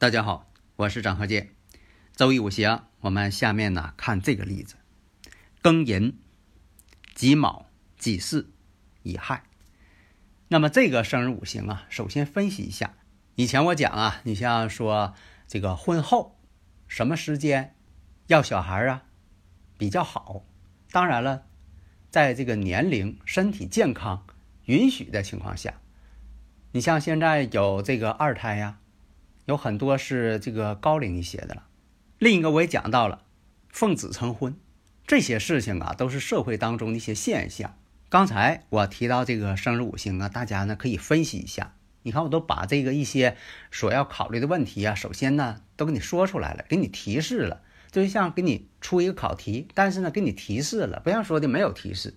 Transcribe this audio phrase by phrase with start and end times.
[0.00, 1.50] 大家好，我是张和建。
[2.16, 4.76] 周易五行，我们下面呢看这个例子：
[5.62, 6.18] 庚寅、
[7.14, 7.66] 己卯、
[7.98, 8.46] 己巳、
[9.02, 9.44] 乙亥。
[10.48, 12.94] 那么这个生日五行啊，首先分析一下。
[13.34, 15.12] 以前我讲啊，你像说
[15.46, 16.40] 这个婚后
[16.88, 17.76] 什么时间
[18.28, 19.02] 要小孩啊
[19.76, 20.46] 比较好？
[20.90, 21.44] 当然了，
[22.08, 24.26] 在这个年龄、身体健康
[24.64, 25.74] 允许的情况下，
[26.72, 28.79] 你像现在有这个二胎呀。
[29.46, 31.66] 有很多是这个高龄一些的了，
[32.18, 33.22] 另一个我也讲到了，
[33.68, 34.56] 奉子成婚，
[35.06, 37.76] 这些事情啊都是社会当中的一些现象。
[38.08, 41.74] 刚才我提到这个生日五行啊，大家呢可以分析一下。
[42.02, 43.36] 你看，我都把这个一些
[43.70, 47.60] 所要考虑的问题啊，首先呢都给你说出来了，给你提示了，
[47.90, 52.14] 就像给你出一个考题，但是呢给你提示了，不像说的没有提示。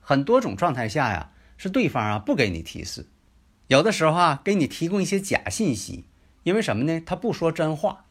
[0.00, 3.06] 很多种状态下呀，是对方啊不给你提示，
[3.68, 6.06] 有的时候啊给你提供一些假信息。
[6.42, 7.00] 因为什么呢？
[7.04, 8.04] 他不说真话。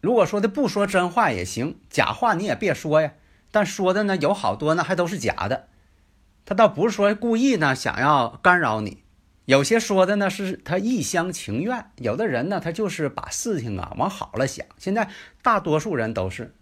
[0.00, 3.14] 如果说的不说真话也行，假话你也别说呀。
[3.52, 5.68] 但说的呢有好多呢，还都是假的。
[6.44, 9.04] 他倒不是说故意呢想要干扰你，
[9.44, 11.86] 有些说的呢是他一厢情愿。
[11.98, 14.66] 有的人呢他就是把事情啊往好了想。
[14.76, 15.08] 现在
[15.40, 16.52] 大多数人都是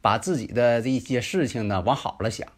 [0.00, 2.48] 把自己的这一些事情呢往好了想，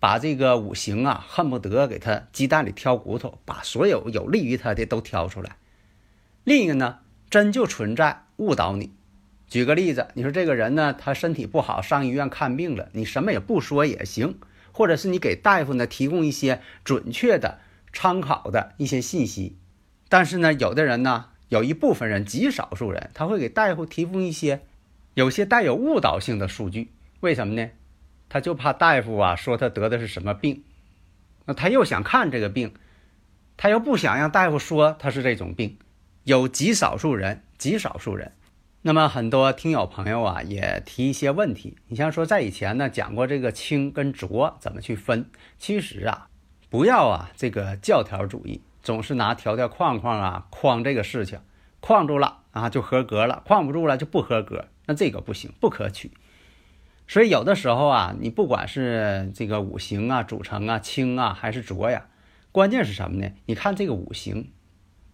[0.00, 5.56] 把这个五行啊恨不得给他鸡蛋里挑骨头，把所有有利于他的都挑出来。
[6.46, 8.92] 另一个呢，真就存在误导你。
[9.48, 14.38] 举个例子，你说这个人呢，他身体不好，上医院看病了，你什么也不说也行，
[14.70, 17.58] 或者是你给大夫呢提供一些准确的
[17.92, 19.58] 参考的一些信息。
[20.08, 24.60] 但是呢，有的人呢，有一部分人，极少数人，他会给大夫提供一些
[25.14, 26.92] 有些带有误导性的数据。
[27.18, 27.70] 为什么呢？
[28.28, 30.62] 他就怕大夫啊说他得的是什么病，
[31.44, 32.72] 那他又想看这个病，
[33.56, 35.76] 他又不想让大夫说他是这种病。
[36.26, 38.32] 有极少数人，极少数人。
[38.82, 41.76] 那么很多听友朋友啊，也提一些问题。
[41.86, 45.30] 你像说在以前呢，讲过这个清跟浊怎么去分。
[45.56, 46.26] 其实啊，
[46.68, 51.38] 不要啊这个教条主义，总是拿条条框框啊框这个事情，
[51.78, 54.66] 框住了啊就合格了，框不住了就不合格。
[54.86, 56.10] 那这个不行，不可取。
[57.06, 62.08] 所以有的时候啊，你不管是这个五行啊组成啊清啊还是浊呀，
[62.50, 63.30] 关键是什么呢？
[63.44, 64.50] 你看这个五行。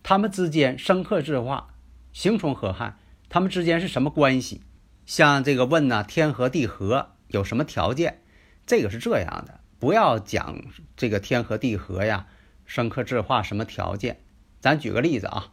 [0.02, 1.74] 他们之间生克制化，
[2.12, 2.96] 形成合害，
[3.28, 4.62] 他们之间是什么关系？
[5.06, 8.22] 像这个问呢，天合地合有什么条件？
[8.66, 10.62] 这个是这样的，不要讲
[10.96, 12.26] 这个天合地合呀，
[12.64, 14.20] 生克制化什么条件？
[14.60, 15.52] 咱举个例子啊，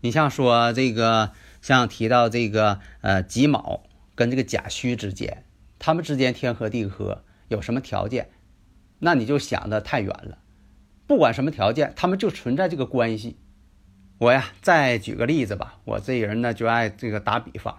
[0.00, 3.84] 你像说这个，像提到这个呃己卯
[4.14, 5.44] 跟这个甲戌之间，
[5.78, 8.30] 他们之间天合地合有什么条件？
[9.00, 10.38] 那你就想的太远了。
[11.06, 13.36] 不管什么条件，他们就存在这个关系。
[14.18, 15.78] 我呀，再举个例子吧。
[15.84, 17.78] 我这人呢，就爱这个打比方。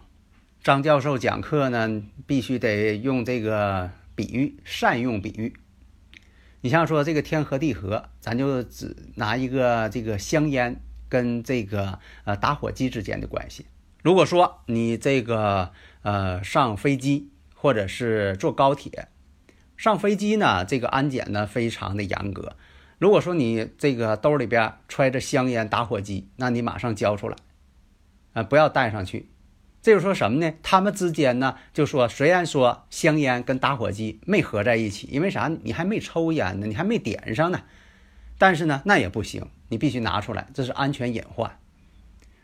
[0.61, 5.53] 张教授讲课呢，必须得用这个比喻，善用比喻。
[6.61, 13.65] 你像说这个天和地合，咱就只拿一个这个香烟跟这个呃打火机之间的关系。
[14.01, 15.71] 如果说你这个
[16.01, 19.07] 呃上飞机或者是坐高铁，
[19.75, 22.55] 上飞机呢，这个安检呢非常的严格。
[22.99, 27.35] 如果说你这个兜里边揣着香烟、打火机，那你马上交出来，
[28.33, 29.29] 啊，不要带上去。
[29.81, 30.53] 这就说什么呢？
[30.63, 35.51] 他们之间呢，就说虽然说香烟跟打火机没合在一起，因为啥？
[35.63, 37.61] 你还没抽烟呢，你还没点上呢。
[38.37, 41.59] 但是呢，那也不行，你必须拿出来，这是安全隐患。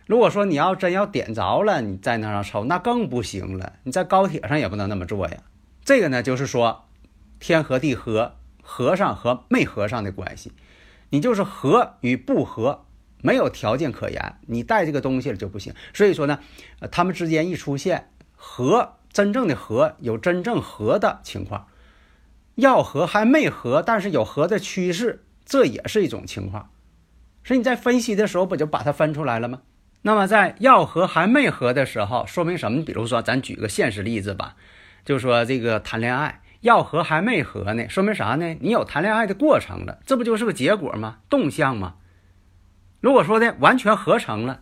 [0.05, 3.73] 如果说你要真要点着了，你在那上抽，那更不行了。
[3.83, 5.37] 你在高铁上也不能那么做呀。
[5.85, 6.85] 这个呢，就是说
[7.39, 8.35] 天合地合。
[8.71, 10.51] 合上和没合上的关系，
[11.09, 12.85] 你就是合与不合，
[13.23, 14.35] 没有条件可言。
[14.45, 15.73] 你带这个东西了就不行。
[15.91, 16.39] 所以说呢，
[16.91, 21.65] 他们之间一出现合，真正的合有真正合的情况，
[22.53, 26.69] 要合还没合，但是有合的趋势，这也是一种情况。
[27.43, 29.63] 所以你在分析的时候不就把它分出来了吗？
[30.03, 32.85] 那么在要合还没合的时候，说明什么？
[32.85, 34.55] 比如说，咱举个现实例子吧，
[35.03, 38.57] 就说这个谈恋爱要合还没合呢，说明啥呢？
[38.59, 41.19] 你有谈恋爱的过程了，这不就是个结果吗？
[41.29, 41.95] 动向吗？
[42.99, 44.61] 如果说的完全合成了，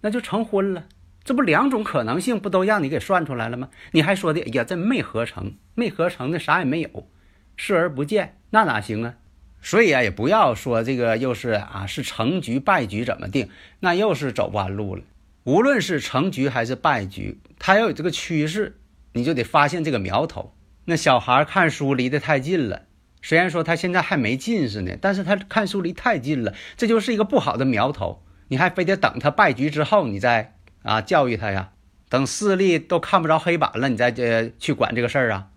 [0.00, 0.84] 那就成婚了。
[1.24, 3.68] 这不两种可能性不都让你给算出来了吗？
[3.90, 7.10] 你还说的哎呀，这没合成，没合成的啥也没有，
[7.56, 9.16] 视而不见，那哪行啊？
[9.60, 13.50] 所以啊，也不要说这个又是啊是成局败局怎么定，
[13.80, 15.02] 那又是走弯路了。
[15.44, 18.78] 无论是成局还是败局，它要有这个趋势，
[19.12, 20.54] 你就得发现这个苗头。
[20.86, 22.86] 那小孩看书离得太近了，
[23.22, 28.24] 虽然说他现在还没近视呢，但是他看书离太近了，这就是一个不好的苗头。
[28.48, 30.54] 你还非得等他败局之后，你再。
[30.82, 31.70] 啊，教育他呀，
[32.08, 35.48] 等视力都看不着黑板了，你再呃去管这个事儿啊，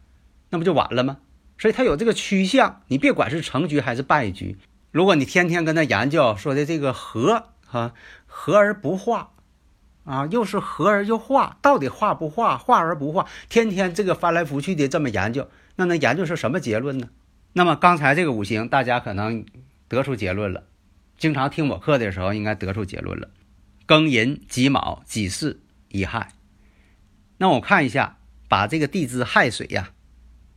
[0.50, 1.18] 那不就晚了吗？
[1.60, 4.58] 所以他有这个趋向，你别管是成局还是败局。
[4.90, 7.94] 如果你天天跟他研究说的这个和啊
[8.26, 9.34] 和而不化
[10.04, 17.10] 啊，又是和而又化，到底化不化，化而不化，天天这个翻来覆去的这么研究，那能研究出什么结论呢？
[17.54, 19.46] 那么刚才这个五行，大家可能
[19.88, 20.64] 得出结论了，
[21.18, 23.30] 经常听我课的时候，应该得出结论了。
[23.88, 25.60] 庚寅、己卯、己巳、
[25.90, 26.34] 乙亥，
[27.38, 28.18] 那我看一下，
[28.48, 29.92] 把这个地支亥水呀，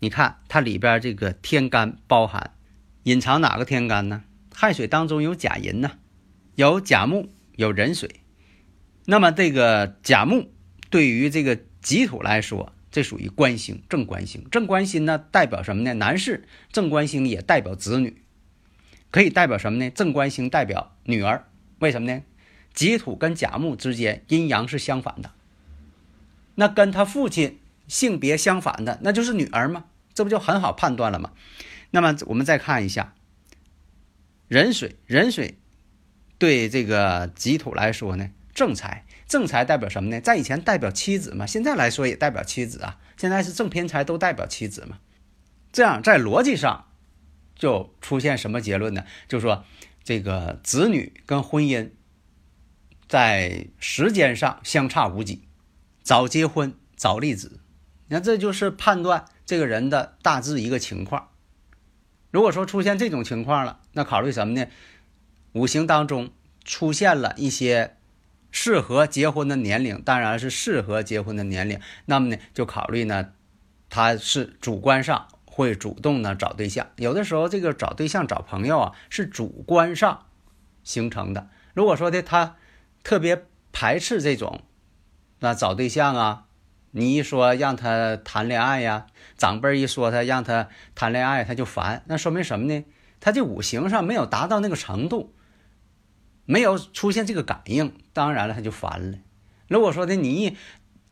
[0.00, 2.52] 你看它里边这个天干包含
[3.04, 4.24] 隐藏哪个天干呢？
[4.54, 5.92] 亥水当中有甲寅呢，
[6.54, 8.21] 有甲木，有壬水。
[9.04, 10.50] 那么这个甲木
[10.90, 14.44] 对于这个己土来说，这属于官星，正官星。
[14.50, 15.94] 正官星呢，代表什么呢？
[15.94, 18.22] 男士正官星也代表子女，
[19.10, 19.90] 可以代表什么呢？
[19.90, 21.48] 正官星代表女儿，
[21.80, 22.22] 为什么呢？
[22.74, 25.32] 己土跟甲木之间阴阳是相反的，
[26.54, 27.58] 那跟他父亲
[27.88, 29.84] 性别相反的，那就是女儿吗？
[30.14, 31.32] 这不就很好判断了吗？
[31.90, 33.14] 那么我们再看一下
[34.48, 35.58] 壬水，壬水
[36.38, 40.20] 对这个己土来说呢，正财，正财代表什么呢？
[40.20, 42.98] 在以前代表妻子嘛，现在来说也代表妻子啊。
[43.16, 44.98] 现在是正偏财都代表妻子嘛。
[45.72, 46.86] 这样在逻辑上
[47.54, 49.04] 就出现什么结论呢？
[49.28, 49.64] 就说
[50.04, 51.90] 这个子女跟婚姻。
[53.08, 55.46] 在时间上相差无几，
[56.02, 57.60] 早结婚早立子，
[58.08, 61.28] 那这就是判断这个人的大致一个情况。
[62.30, 64.66] 如果说出现这种情况了，那考虑什么呢？
[65.52, 66.30] 五行当中
[66.64, 67.98] 出现了一些
[68.52, 71.80] 适合结婚的年龄，当然是适合结婚的年龄。
[72.04, 73.30] 那么呢，就考虑呢，
[73.90, 76.86] 他是主观上会主动呢找对象。
[76.94, 80.26] 有的时候这个找对象找朋友啊，是主观上
[80.84, 81.48] 形成的。
[81.74, 82.54] 如果说的他。
[83.04, 84.60] 特别排斥这种，
[85.40, 86.44] 那找对象啊，
[86.92, 89.06] 你一说让他谈恋爱呀，
[89.36, 92.04] 长辈一说他让他谈恋爱，他就烦。
[92.06, 92.84] 那说明什么呢？
[93.18, 95.34] 他这五行上没有达到那个程度，
[96.44, 99.18] 没有出现这个感应，当然了，他就烦了。
[99.68, 100.56] 如果说的你，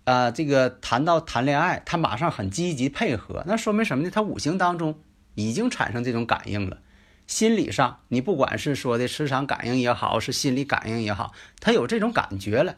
[0.05, 4.11] 啊，这个谈到谈恋爱，他马上很积极配合，那说明什么呢？
[4.11, 4.99] 他五行当中
[5.35, 6.79] 已经产生这种感应了。
[7.27, 12.76] 心理上，你不管是说的磁场感应也好，是心理感应也好，他有这种感觉了，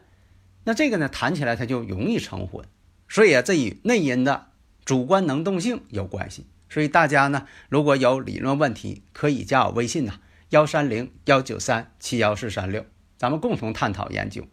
[0.65, 2.63] 那这个呢谈起来他就容易成婚。
[3.09, 4.47] 所以啊，这与内因的
[4.85, 6.45] 主观能动性有关系。
[6.69, 10.19] 所以大家呢，如果有理论问题，可以加我微信呐，
[10.53, 12.85] 幺三零幺九三七幺四三六，
[13.17, 14.45] 咱们共同探讨研究。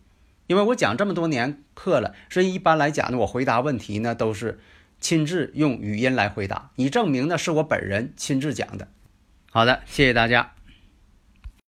[0.47, 4.61] 因为我讲这么多年课了，所以一般来讲呢，我回答问题呢都是
[4.99, 8.89] 亲自用语音来回答，以证明呢是我本人亲自讲的。
[9.51, 10.55] 好的，谢谢大家。